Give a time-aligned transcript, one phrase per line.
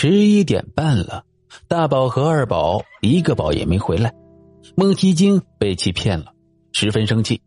[0.00, 1.24] 十一点半了，
[1.66, 4.14] 大宝和二宝一个宝也没回来，
[4.76, 6.26] 孟西京被欺骗了，
[6.70, 7.40] 十分生气。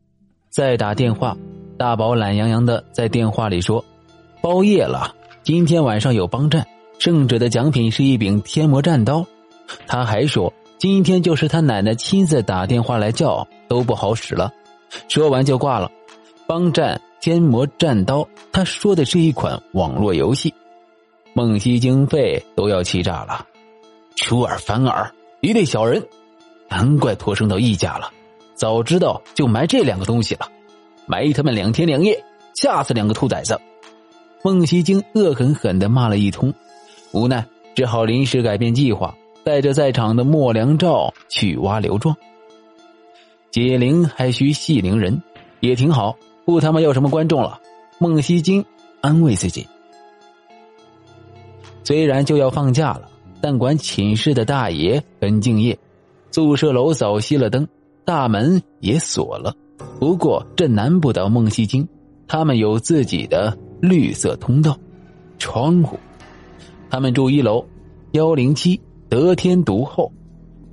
[0.50, 1.38] 再打电话，
[1.78, 3.86] 大宝懒洋洋的在电话里说
[4.44, 6.68] ：“包夜了，今天晚上有帮战，
[7.00, 9.26] 胜者的奖品是一柄天魔战刀。”
[9.88, 14.52] 他还说：“今天就是他奶奶亲自打电话来叫，都不好使了。”
[15.08, 15.90] 说完就挂了。
[16.46, 20.54] 帮战天魔战刀，他说的是一款网络游戏。
[21.34, 23.46] 孟西京肺都要气炸了，
[24.16, 26.06] 出尔反尔，一对小人，
[26.70, 28.12] 难怪托生到易家了。
[28.54, 30.48] 早知道就埋这两个东西了，
[31.06, 32.22] 埋他们两天两夜，
[32.54, 33.60] 吓死两个兔崽子。
[34.44, 36.54] 孟西京恶狠狠的骂了一通，
[37.12, 42.16] 无奈只好临时改变计划，带着在场的莫良照去挖刘壮。
[43.52, 45.24] 解铃还需系铃人，
[45.62, 47.60] 也挺好，不他妈要什么观众了。
[48.00, 48.66] 孟西京
[49.00, 49.66] 安慰自己。
[51.84, 53.10] 虽然就要放假了，
[53.42, 55.78] 但管寝室的大爷很敬业，
[56.32, 57.68] 宿舍楼早熄了灯，
[58.06, 59.56] 大门也锁了。
[60.00, 61.88] 不过这难不倒孟西京，
[62.28, 64.78] 他们有自己的绿色通道、
[65.40, 65.98] 窗户。
[66.90, 67.66] 他们住一楼，
[68.12, 68.80] 幺零七
[69.10, 70.12] 得天独厚。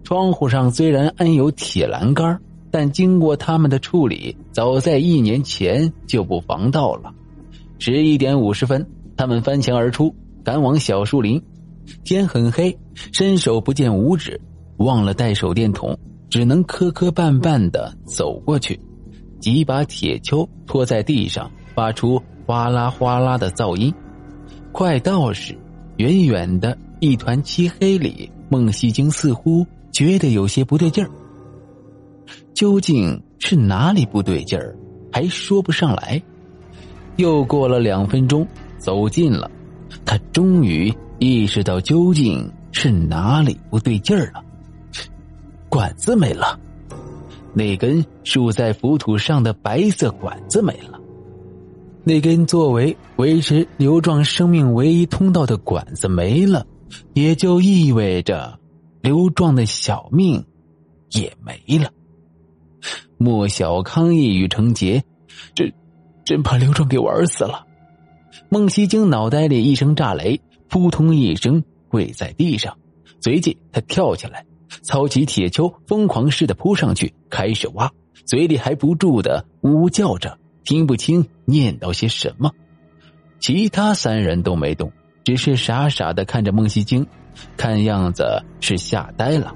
[0.04, 7.14] 窗户上虽然安有铁栏杆，但经过他们的处理，早在一年前就不防盗了。
[7.78, 10.14] 十一点五十分，他们翻墙而出。
[10.44, 11.42] 赶往小树林，
[12.04, 14.40] 天很黑，伸手不见五指，
[14.78, 15.98] 忘了带手电筒，
[16.30, 18.78] 只能磕磕绊绊的走过去。
[19.40, 23.92] 几把铁锹拖在地上，发出哗啦哗啦的噪音。
[24.72, 25.56] 快到时，
[25.96, 31.10] 远远的一团漆黑里，孟西京似乎觉得有些不对劲儿。
[32.52, 34.76] 究竟是哪里不对劲儿，
[35.12, 36.20] 还说不上来。
[37.16, 38.46] 又过了两分钟，
[38.78, 39.50] 走近了。
[40.04, 44.42] 他终于意识到究竟是哪里不对劲儿了，
[45.68, 46.58] 管子没了，
[47.52, 50.98] 那根竖在浮土上的白色管子没了，
[52.04, 56.66] 那根作为维持刘壮生命唯一通道的管子没了，
[57.14, 58.58] 也就意味着
[59.02, 60.44] 刘壮的小命
[61.10, 61.90] 也没了。
[63.16, 65.02] 莫小康一语成结，
[65.54, 65.72] 真
[66.24, 67.66] 真把刘壮给玩死了。
[68.48, 72.76] 孟西京脑袋里一声炸雷，扑通一声跪在地上，
[73.20, 74.44] 随即他跳起来，
[74.82, 77.90] 操起铁锹，疯狂似的扑上去，开始挖，
[78.24, 82.50] 嘴里还不住的呜呜叫着，听不清念叨些什么。
[83.40, 84.92] 其他三人都没动，
[85.24, 87.06] 只是傻傻的看着孟西京，
[87.56, 89.54] 看样子是吓呆了，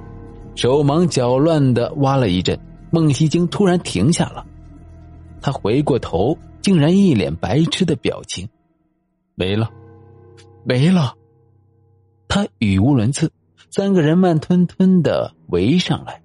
[0.54, 2.58] 手忙脚乱的挖了一阵。
[2.90, 4.44] 孟西京突然停下了，
[5.40, 8.48] 他回过头，竟然一脸白痴的表情。
[9.34, 9.70] 没了，
[10.64, 11.14] 没了。
[12.28, 13.30] 他语无伦次。
[13.74, 16.20] 三个人慢吞吞的围上来，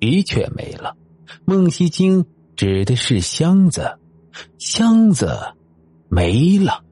[0.00, 0.96] 的确没了。
[1.44, 2.26] 孟西京
[2.56, 3.98] 指的是箱子，
[4.58, 5.30] 箱子
[6.08, 6.82] 没了。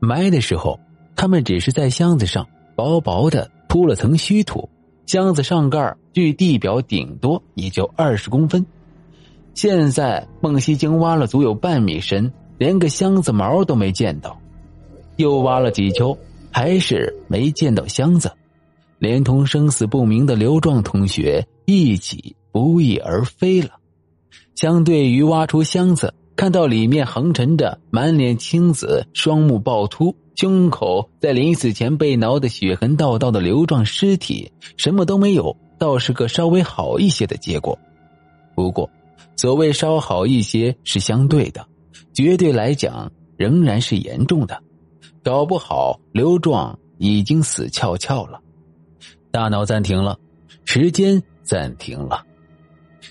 [0.00, 0.80] 埋的时候，
[1.16, 4.70] 他们只是在箱子上薄薄的铺了层虚土，
[5.04, 8.64] 箱子上盖距地表顶多也就二十公分。
[9.52, 12.32] 现在孟西京挖了足有半米深。
[12.62, 14.38] 连个箱子毛都没见到，
[15.16, 16.16] 又挖了几锹，
[16.52, 18.30] 还是没见到箱子，
[19.00, 23.70] 连同生死不明的刘壮同学一起不翼而飞了。
[24.54, 37.76] 相对于挖出箱子，看到里面横陈着满脸青紫、双目暴突、胸口在临死前被挠得血痕道道的刘壮尸体，什么都没有，倒是个稍微好一些的结果。
[38.54, 38.88] 不过，
[39.34, 41.66] 所谓稍好一些是相对的。
[42.12, 44.62] 绝对来讲，仍然是严重的，
[45.22, 48.40] 搞不好刘壮已经死翘翘了。
[49.30, 50.18] 大脑暂停了，
[50.64, 52.24] 时间暂停了，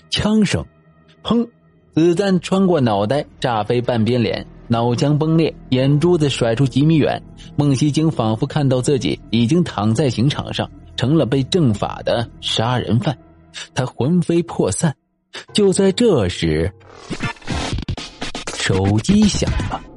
[0.08, 0.64] 枪声，
[1.22, 1.48] 砰，
[1.94, 7.20] 子弹穿过脑袋，炸飞半边脸，脑浆崩裂，眼珠子甩出几米远。
[7.56, 13.18] 孟西京仿佛看到自己已经躺在刑场上，成了被正法的杀人犯，
[13.74, 14.94] 他魂飞魄散。
[15.52, 16.72] 就在这时。
[18.72, 19.91] 手机响了。